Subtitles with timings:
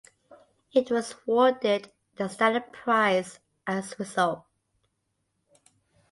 [0.73, 4.43] It was awarded the Stalin Prize as result.